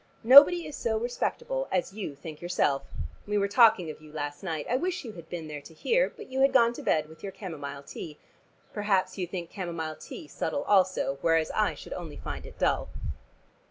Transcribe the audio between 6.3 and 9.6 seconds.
you had gone to bed with your camomile tea. Perhaps you think